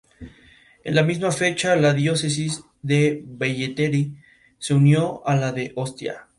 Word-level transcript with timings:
En 0.83 0.95
la 0.95 1.03
misma 1.03 1.31
fecha, 1.31 1.75
la 1.75 1.93
diócesis 1.93 2.63
de 2.81 3.21
Velletri 3.37 4.15
se 4.57 4.73
unió 4.73 5.21
a 5.27 5.35
la 5.35 5.51
de 5.51 5.73
Ostia. 5.75 6.27